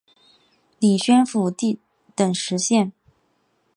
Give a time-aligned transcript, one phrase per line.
[0.79, 1.53] 领宣府
[2.15, 2.91] 等十县。